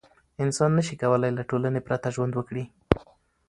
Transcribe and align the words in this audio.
انسان 0.43 0.69
نسي 0.77 0.95
کولای 1.01 1.31
له 1.37 1.43
ټولنې 1.49 1.81
پرته 1.87 2.07
ژوند 2.15 2.33
وکړي. 2.35 2.63